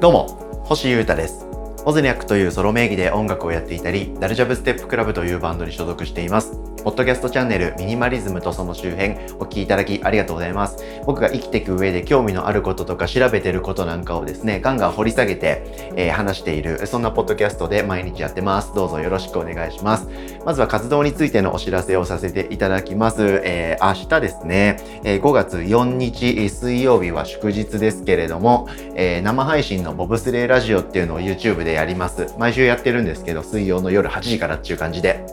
[0.00, 1.46] どうも星優太です。
[1.86, 6.63] オズニャックというソロ名義で音楽をやっていたりダルジャブステップクラブというバンドに所属しています。
[6.84, 10.84] ポッドキャストチャンネルミニマリズムとその周辺お聞きいただきありがとうございます。
[11.06, 18.74] 僕が生きていく上で興味のあることとか調べてることなんかをですね、ガンガン掘り下げて、えー、話している、そんなポッドキャストで毎日やってます。
[18.74, 20.06] どうぞよろしくお願いします。
[20.44, 23.40] まずは活動についてのお知らせをさせていただきます。
[23.44, 32.34] えー、明日ですね、え、5月4日水曜日は祝日ですけれども、えー、生配信のボブスレーラジオっていうのを YouTube でやります。
[32.38, 35.24] 毎週やってるんですけど、水曜の夜8時からっていう感じで。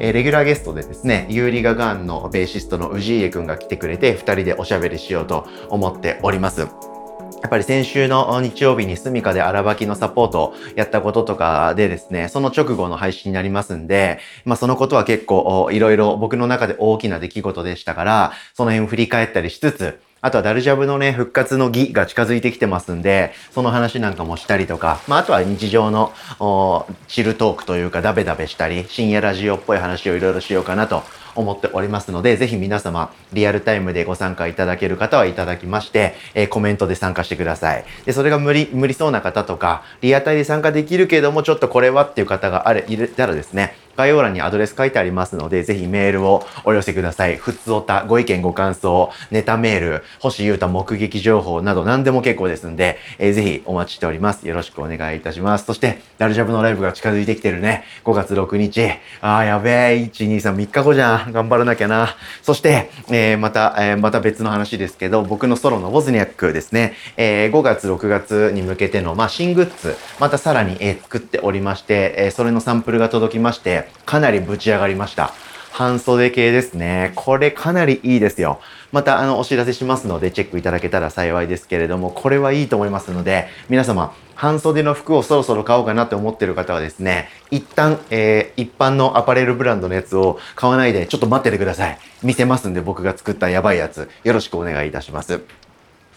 [0.00, 6.60] えー、レギュラーゲストでですね、ユーリガガンのベーシストの氏家くんが来てくれて、二人でおしゃべりしようと思っております。
[6.60, 6.66] や
[7.46, 26.12] っぱり先週の日曜日にスミカで荒ばきのサポートをやったこととかでですね、その直後の配信になりますんで、まあそのことは結構いろいろ僕の中で大きな出来事でしたから、その辺振り返ったりしつつ、あとはダルジャブのね、復活の儀が近づいてきてますんで、その話なんかもしたりとか、まあ、あとは日常の
[27.06, 31.04] チルトークというか、ダベダベしたり、深夜ラジオっぽい話をいろいろしようかなと
[31.38, 37.84] 思っておりますので、ぜひ皆様、リアルタイムでご参加いただける方はいただきまして、えー、コメントで参加してください。
[38.04, 47.36] で、それが無理、無理そうな方とか、リアタイで参加できるけども、ちょっとこれはっていう方があれ、いたらですね、概要欄にアドレス書いてありますので、ぜひメールをお寄せください。
[47.36, 54.46] ふつおた、ご意見ご感想、ネタメール、星優太目撃情報など何でも結構ですんで、えー、ぜひお待ちしております。
[54.46, 55.64] よろしくお願いいたします。
[55.64, 57.82] そして、ダルジャブのライブが近づいてきてるね。
[58.04, 58.88] 5月6日。
[59.20, 61.27] あーやべえ、1、2、3、3日後じゃん。
[61.32, 62.16] 頑張らなきゃな。
[62.42, 66.94] そして、えー、また、えー、また別の話ですけど、僕のソロのボズニャックですね。
[67.16, 75.32] えー、5月、6月に向けての、まあ、新グッズ、またさらに、えー、作っておりまして、えー、それのサンプルが届きまして、かなりぶち上がりました。
[75.72, 77.12] 半袖系ですね。
[77.14, 78.60] これかなりいいですよ。
[78.90, 91.98] またあのお知らせしますのでチェックいただけたら幸いですけれども、これはいいと思いますので、皆様、半袖の服をそろそろ買おうかなって思ってる方はですね、一旦、えー、一般のアパレルブランドのやつを買わないでちょっと待っててください。
[92.22, 95.40] 見せますんで僕が作ったやばいやつ、よろしくお願いいたします。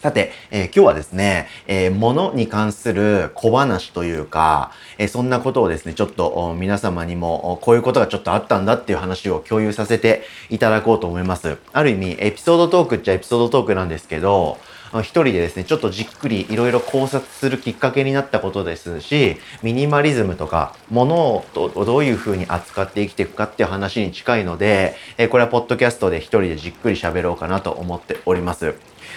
[0.00, 11.58] さて、えー、今日はですね、えー、物に関する小話というか、えー、そんなことをですね、ちょっと皆様にもこういうことがちょっとあったんだっていう話を共有させていただこうと思います。
[11.72, 14.58] ある意味、エピソードトークっちゃエピソードトークなんですけど、
[15.00, 28.74] 一人でですね、ちょっとじっくりいろいろ考察するきっかけになったことですし、ミニマリズムとか、物をどういう風に扱って生きていくかっていう話に近いので、えこれはポッドキャストで一人でじっくり喋ろうかなと思っております。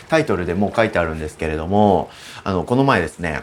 [0.08, 2.10] タイトルでもう書いてあるんですけれども、
[2.46, 3.42] あの、この前ですね、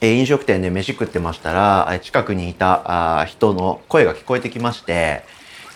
[0.00, 5.24] え飲食店で飯食ってましたら、近くにいたあ人の声が聞こえてきまして、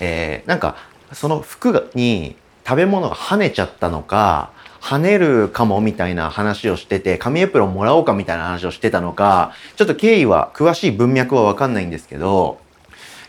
[0.01, 0.77] えー、なんか、
[1.13, 4.51] その服に食べ物が跳ねちゃったのか、
[4.83, 12.59] 跳ねるかもみたいな話をしてて、紙エプロンもらおうかみたいな話をしてたのか、ちょっと経緯は、詳しい文脈はわかんないんですけど、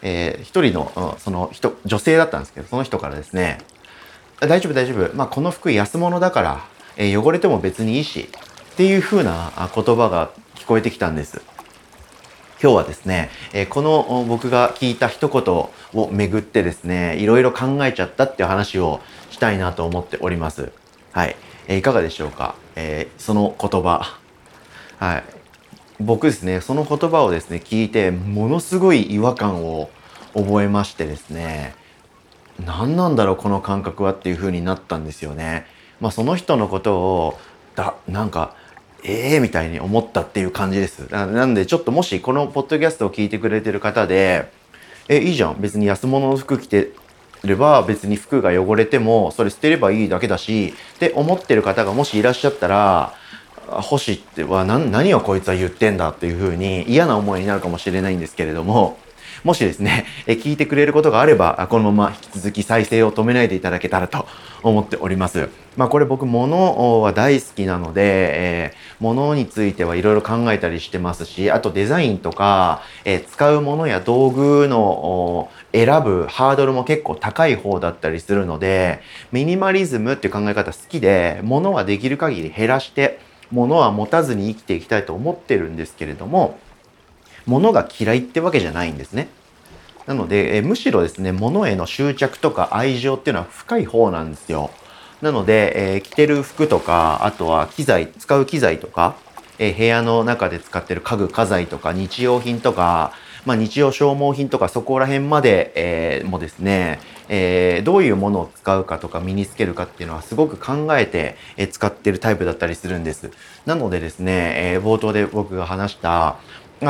[0.01, 3.59] えー、一人の、その人、女性だったんですけど、その人からですね、
[4.39, 5.15] 大丈夫大丈夫。
[5.15, 6.65] まあ、この服安物だから、
[6.97, 8.27] えー、汚れても別にいいし、
[8.71, 11.39] っていう風な言葉が聞こえてきたんです。
[12.59, 20.71] 今日はですね、え、この僕が聞いた一言をめぐってですね、いろいろ考えちゃったっていう話をしたいなと思っております。
[21.13, 21.35] はい。
[21.67, 24.17] えー、いかがでしょうか、えー、その言葉。
[24.97, 25.23] はい。
[25.99, 29.89] 僕ですね、その言葉をですね、聞いて、ものすごい違和感を
[30.33, 31.75] 覚えましてですね、
[32.65, 35.65] 何なんだろうこの感覚はっていう風になったんですよね。
[35.99, 37.39] まあその人のことを
[37.75, 38.55] だなんか
[39.03, 41.07] ええー、みたいに思ったっていう感じです。
[41.11, 44.51] なんでちょっともしこのポッドキャストを聞いてくれてる方で
[45.09, 46.91] えいいじゃん別に安物の服着て
[47.47, 53.13] れば別に服が汚れてもそれ捨てればいいだけだしって思ってる方がもしいらっしゃったら
[53.67, 58.97] 星っては何何をこいつは言ってんだっていう風に嫌な思いになるかもしれないんですけれども。
[59.43, 64.25] もしですね、 え聞いてくれることがあれば、このまま引き続き再生を止めないでいただけたらと
[64.61, 65.49] 思っております。
[65.75, 79.01] まあこれ僕物は大好きなので、えー、物についてはいろいろ考えたりしてますし、あとデザインとか、えー、使うものや道具の選ぶハードルも結構高い方だったりするので、
[79.33, 83.19] ミニマリズムっていう考え方好きで、物はできる限り減らして、
[83.51, 86.57] 物は持たずに生きていきたいと思ってるんですけれども、
[87.45, 89.29] 物が嫌いってわけじゃないんですね。
[90.05, 94.71] なので、えむしろですね、物への執着とか愛情っていうのは深い方なんですよ。
[95.21, 99.15] なので、えー、着てる服とか、あとは機材、使う機材とか、
[99.57, 103.13] えー、部屋の中で使ってる家具家財とか日用品とか、
[103.45, 106.99] まあ、日用消耗品とかそこら辺まで、えー、もですね、
[107.29, 113.31] えー、どういうものを使うかとか身につけるかっていうのはすごく考えて、え使ってるタイプだったりするんです。
[113.65, 116.37] なのでですね、え冒頭で僕が話した、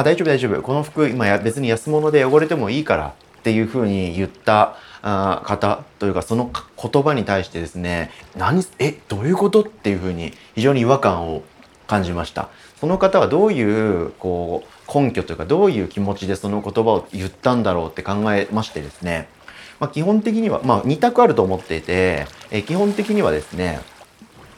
[0.02, 0.62] あ大丈夫大丈夫。
[0.62, 3.08] この服今や別に安物で汚れてもいいから
[3.40, 6.50] っていうふうに言ったあ方というかその
[6.82, 11.44] 言葉に対してですね何えどういうことっていうふうに非常に違和感を
[11.88, 12.50] 感じました。
[12.80, 19.30] その方はどういうこう根拠というかどういう気持ちでその言葉を言ったんだろうって考えましてですね、
[19.80, 23.80] まあ、基本的には、まあ、2択あると思っていて、え基本的にはですね、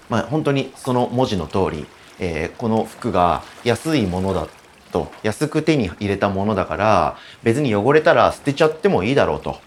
[0.10, 1.86] まあ、本当にその文字の通り、
[2.20, 4.48] えー、この服が安いものだ
[4.96, 9.60] と安く手に入れたものだから別に汚れたら捨てちゃってもいいだろうと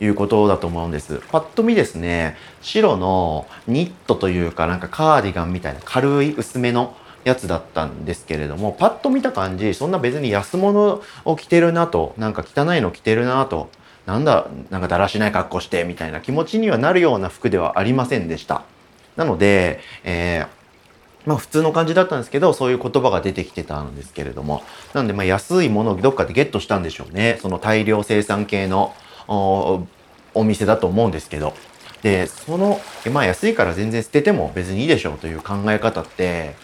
[0.00, 1.22] いうことだと思うんです。
[1.30, 13.70] パッと見ですね、白のニットというかなんかカーディガンみたいな軽い薄めのやつだったんですけれども、パッと見た感じ、そんな別に安物を着てるなと、なんか汚いの着てるなと、
[14.04, 18.62] なんだ、なんかだらしない格好してみたいな気持ちにはなるような服ではありませんでした。
[19.16, 20.55] なので、えー
[21.26, 24.62] まあ普通の感じだったんですけど、そういう言葉が出てきてたんですけれども。
[24.94, 27.38] なんでまあ安いものをどっかでゲットしたんでしょうね。
[27.42, 28.94] その大量生産系の
[29.28, 31.54] お店だと思うんですけど。
[32.02, 32.80] で、その、
[33.12, 36.54] まあ安いから全然捨てても別にいいでしょうという考え方って、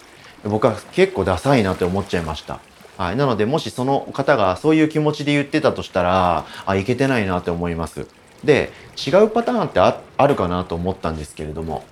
[0.45, 2.61] 僕は結構ダサいなって思っちゃいました。
[2.99, 3.17] はい。
[3.17, 8.07] なので、もしその方がそういう気持ちで言ってたとしたら、あ、いけてないなって思います。
[8.45, 8.71] で、
[9.07, 11.85] 違うパターンってあるかなと思ったんですけれども、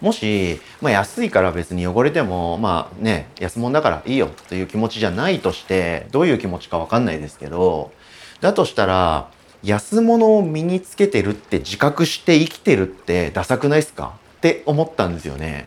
[0.00, 7.92] もし、まあ、安いから別に汚れても、まあね、安物だからいいよという気持ちじゃないとして、どういう気持ちかわかんないですけど、
[8.40, 9.30] だとしたら、
[9.62, 14.12] 安物を身につけてるって自覚して生きてるってダサくないですか？
[14.36, 15.66] って思ったんですよね。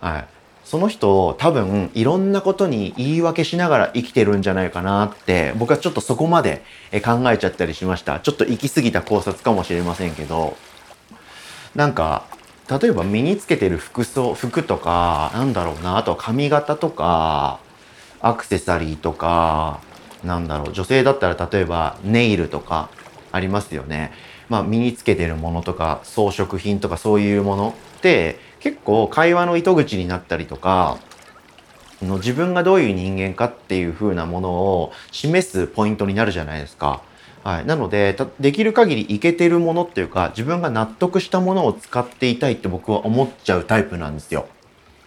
[0.00, 0.24] はい。
[0.64, 6.62] その人多分いろんなことに言い訳しながら生きてるんじゃないかなって僕はちょっとそこまで
[7.04, 8.20] 考えちゃったりしました。
[8.20, 10.56] ちょっと行き過ぎた考察かもしれませんけど
[11.74, 12.24] なんか
[12.70, 17.60] 例えば身につけてる服装服とかなんだろうなあとは髪型とか
[18.20, 19.80] アクセサリーとか
[20.24, 22.88] なんだろう女性だったら例えばネイルとか
[23.32, 24.12] ありますよね。
[24.48, 30.98] まあ、身につけてるものとか装飾品とかそういうものって結構会話の糸口になったりとか
[32.02, 37.02] の自分がどういう人間かっていう風なものを示すポイントになるじゃないですか。
[37.44, 44.48] はい、なのでできる限りいけてるものっていうか自分が納得したものを使っていたいって僕は思っちゃうタイプなんですよ。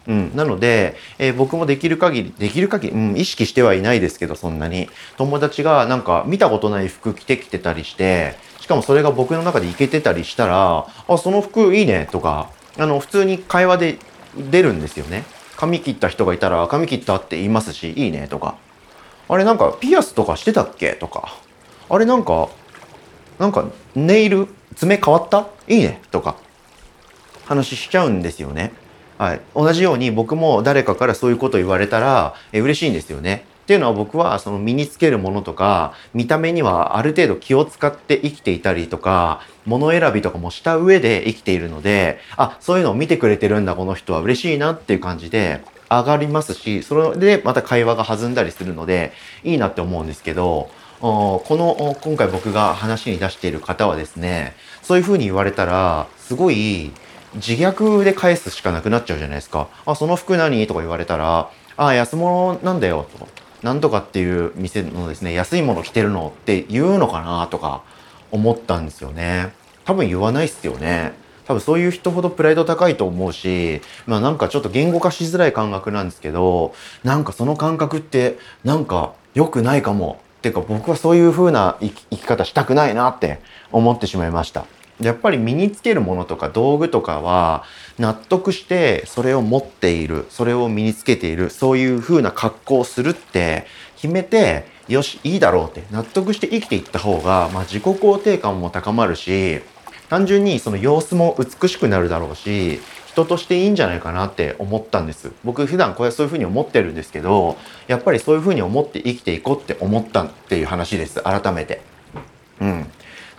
[0.05, 4.87] うん、なので、えー、僕もできる限りできる限り、うん、意識してはいないですけどそんなに。
[5.17, 13.97] 友達がなんか見たことない服着てきてたりしてしかもそれが僕の中でいけてたりしたらあその服いいねとかあの普通に会話で
[14.51, 15.23] 出るんですよね。
[15.55, 18.57] 髪切った人がいたら髪切ったって言いますしいいねとか。
[19.27, 21.35] あれなんかピアスとかしてたっけとか。
[21.89, 22.49] あれなんか、
[23.39, 25.47] なんかネイル、爪変わった？
[25.67, 26.35] いいねとか、
[27.45, 28.73] 話しちゃうんですよね。
[29.17, 29.41] はい。
[29.55, 33.45] 同じように僕も誰かからそういうこと言われたら、え嬉しいんですよね。
[33.63, 49.11] っていうのは僕はその身につけるものとか、見た目にはある程度気を使って生きていたりとか、物選びとかもした上で生きているので、あ、そういうのを見てくれてるんだ、この人は嬉しいなっていう感じで上がりますし、それでまた会話が弾んだりするので、
[49.43, 50.69] いいなって思うんですけど、
[50.99, 56.91] この今回僕が話に出している方はですねそういうふうに言われたらすごい
[57.35, 59.67] 自虐で返すしかなくなっちゃうじゃないですか。
[59.85, 60.65] あ、その服何？
[60.65, 63.27] とか言われたら、あ、安物なんだよと。
[63.63, 67.47] なんとかっていう店のですね、安いもの着てるのって言うのかな？
[67.47, 67.83] とか
[68.31, 69.51] 思ったんですよね。
[69.83, 71.13] 多分言わないっすよね。
[71.45, 76.73] 多分そういう人ほどプライド高いと思うし、まあなんかちょっと言語化しづらい感覚なんですけど、
[77.03, 83.39] なんかその感覚ってなんか良くないかもていうか僕はそういう風な生き方したくないなって
[83.71, 84.65] 思ってしまいました。
[85.01, 87.63] やっぱり身につけるものとか道具とかは
[87.99, 99.61] 納得してそれを持っているそれを身につけているそういう風な格好をするって決めてよしいいだろうって納得して生きていった方が、まあ、自己肯定感も高まるし
[100.09, 102.79] 単純にその様子も美しくなるだろうし
[103.17, 105.31] 人としていいんじゃないかなって思ったんです。
[105.43, 107.57] 僕普段こうそういうふうに思ってるんですけど、
[107.87, 111.19] やっぱりそういうふうに思って生きていこうって思ったっていう話です。
[111.23, 111.81] 改めて。
[112.61, 112.85] うん。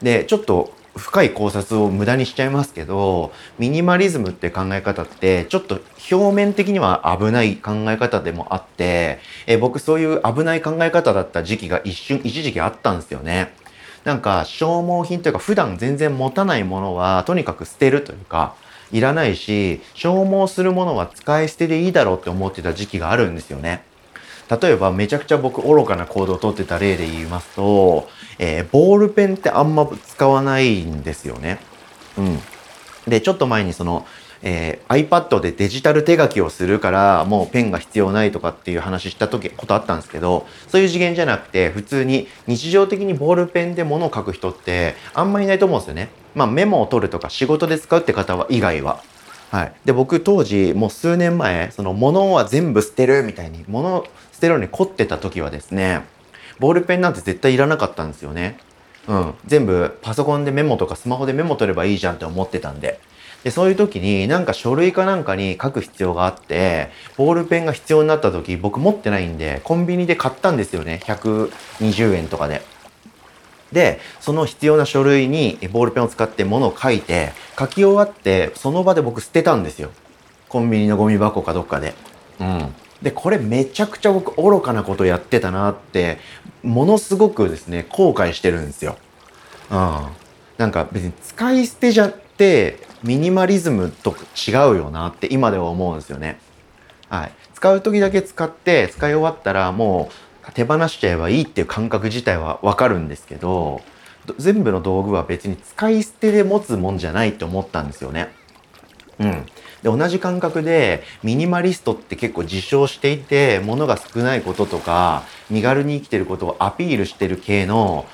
[0.03, 3.31] で、ちょっと深い考察を無駄にしちゃいますけど、
[3.61, 5.81] ミニマリズムって考え方って、ちょっと
[6.11, 13.53] 表面的には危ない考え方でもあって、え僕そういう危ない考え方だった時期が一瞬、一時期あったんですよね。
[14.03, 18.57] なんか消耗品というか普段全然持たないものはとにかく捨てるというか、
[18.93, 23.83] いらないし、消耗するものは使い捨てでいいだろうって思ってた時期があるんですよね。
[24.61, 31.59] 例えばめちゃくちゃ僕愚かな行動をとってた例で言いますと、えー、ボールペンってあんま使わないんですよね。
[32.17, 32.39] うん。
[33.07, 34.07] で、ちょっと前にその、
[34.43, 46.11] えー、iPad でデジタル手書きをするからもうペンが必要ないとかっていう話した時ことあったんですけどそういう次元じゃなくて普通に日常的にボールペンで物を書く人ってあんまりいないと思うんですよね。
[46.35, 49.03] まあメモを取るとか仕事で使うって方は以外は。
[49.51, 49.73] はい。
[49.85, 56.03] で、僕当時もう数年前、その物は全部捨てるみたいに物捨てるのに凝ってた時はですね、
[56.59, 58.59] ボールペンなんて絶対いらなかったんですよね。
[59.07, 59.35] うん。
[59.47, 63.01] 全部パソコンでメモとかスマホでメモ取ればいいじゃんって思ってたんで。
[63.45, 71.01] で、そういう時になんか書類かなんかに書く必要があって、ボールペンが必要になった時、僕持ってないんで、コンビニで買ったんですよね。
[71.05, 72.63] 120円とかで。
[73.73, 79.91] で、その必要な書類にボールペンを使って物を書いて、書き終わって、その場で僕捨てたんですよ。
[80.49, 81.95] コンビニのゴミ箱かどっかで。
[82.41, 82.75] うん。
[83.03, 86.19] で、これめちゃくちゃ僕愚かなことやってたなって、
[86.63, 88.97] ものすごくですね、後悔してるんですよ。
[89.71, 90.07] うん。
[90.57, 96.39] なんか別に使い捨てじゃって、ミニマリズムと違うよなって今では思うんですよね。
[97.09, 97.33] はい。
[97.55, 100.11] 使う時だけ使って使い終わったらも
[100.49, 103.81] う手放しちゃえばいいっていう感覚自体はわかるんですけど、
[104.39, 108.29] 全部の道具は別に使い捨てで持つもんじゃないって思ったんですよね。
[109.19, 109.47] うん。
[109.83, 118.07] で、同じ感覚で、ミニマリストって結構自称していて、物が少ないこととか、身軽に生きてることをアピールしてる系の、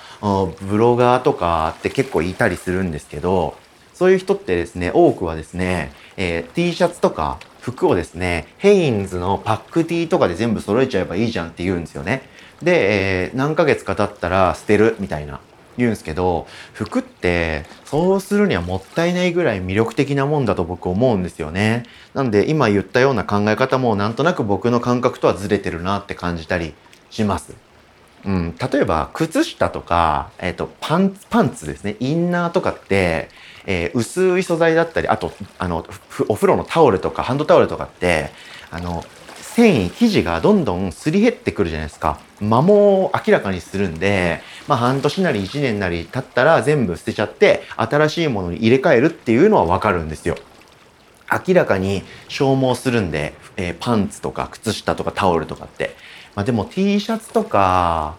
[0.62, 3.56] ブロガーとかって結構いたりするんですけど、
[3.94, 12.22] そういう人ってですね、多くはですね、えー、T シャツとか服をですね、ヘインズのパック T とかで全部揃えちゃえばいいじゃんって言うんですよね。
[12.62, 15.40] で、えー、何ヶ月か経ったら捨てるみたいな
[15.76, 21.84] 言うんですけど、服ってそうするにはもったいないぐらい魅力的なもんだと僕思うんですよね。
[22.14, 26.74] なんで今言ったような考え方もなんとなく僕の感覚とはずれてるなって感じたり
[27.10, 27.54] します。
[28.24, 33.28] うん、例えば靴下とか、えっ、ー、とパンツパンツですねインナーとかって
[33.66, 35.86] えー、薄い素材だったりあとあの
[36.28, 38.30] お風呂のタオルとかハンドタオルとかって
[38.70, 39.04] あの
[39.54, 42.18] 繊維生地がどんどんすり減ってくるじゃないですか。
[42.40, 50.36] 摩耗を明らかにするんで、まあ、半年なり1年なり経ったら全部捨てちゃって新しいものに入れ替えるっていうのはわかるんですよ。
[51.46, 55.94] 明らかに消耗するんで、えー、パンツとか靴下とかタオルとかって、
[56.34, 58.16] まあ、でも T シャツとか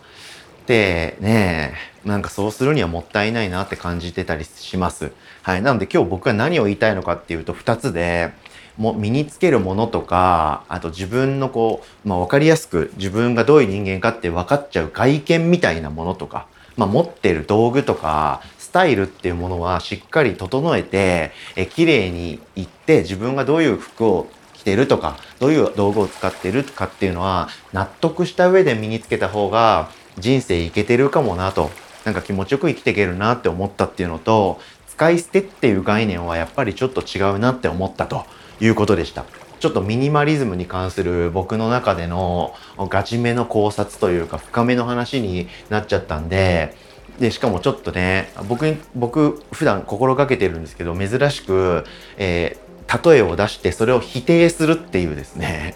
[0.65, 5.11] ってねなんかそうするにはもったいないなって感じてたりします。
[5.41, 5.61] はい。
[5.61, 8.31] なので今日僕が何を言いたいのかっていうと2つで、
[8.77, 31.71] も身につけるものとか、あと自分のこう、まあ分かりやすく自分がどういう人間かって分かっちゃう外見みたいなものとか、まあ持ってる道具とか、スタイルっていうものはしっかり整えて、え綺麗にいって自分がどういう服を着てるとか、どういう道具を使ってるかっていうのは納得した上で身につけた方が人生いけてるかもなと、
[32.03, 38.25] なんか気持ちよく生きていけるなって思ったっていうのと、使い捨てっていう概念はやっぱりちょっと違うなって思ったと
[38.61, 39.25] いうことでした。
[39.59, 46.75] ちょっとミニマリズムに関する僕の中でのガチめの考察というか深めの話になっちゃったんで、
[47.19, 51.85] で、しかもちょっとね、僕に、僕普段心がけてるんですけど、珍しく、
[52.17, 55.75] えー、例えを出してそれを否定するっていうですね、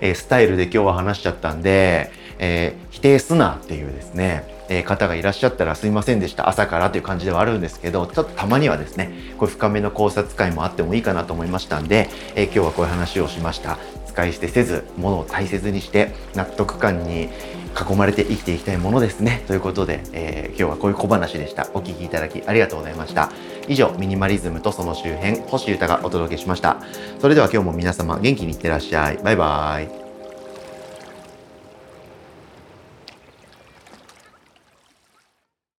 [0.00, 2.10] えー、スタイルで今日は話しちゃったんで、
[2.44, 13.78] えー、否定すなっていうですね、え方がいらっしゃったらすいませんでした朝からという感じではあるんですけどちょっとたまにはですねこういう深めの考察会もあってもいいかなと思いましたんで、え今日はこういう話をしました。
[14.06, 17.30] 使い捨てせず物を大切にして納得感に
[17.90, 21.70] 囲まれて生きていきたいものですねということで、えー、今日はこういう小話でした。
[21.72, 23.30] お聴きいただきありがとうございました。
[23.68, 26.78] 以上ミニマリズムとその周辺星歌がお届けしました。
[27.20, 29.18] それでは今日も皆様元気にいってらっしゃい。
[29.22, 30.01] バイバーイ。